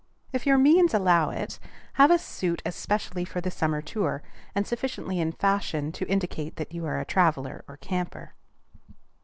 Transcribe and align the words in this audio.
If 0.33 0.47
your 0.47 0.57
means 0.57 0.95
allow 0.95 1.29
it, 1.29 1.59
have 1.93 2.09
a 2.09 2.17
suit 2.17 2.63
especially 2.65 3.23
for 3.23 3.39
the 3.39 3.51
summer 3.51 3.83
tour, 3.83 4.23
and 4.55 4.65
sufficiently 4.65 5.19
in 5.19 5.31
fashion 5.31 5.91
to 5.91 6.07
indicate 6.09 6.55
that 6.55 6.73
you 6.73 6.83
are 6.87 6.99
a 6.99 7.05
traveller 7.05 7.63
or 7.67 7.77
camper. 7.77 8.33